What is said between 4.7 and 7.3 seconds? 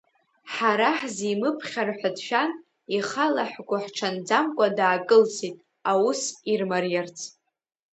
даакылсит, аус ирмариарц.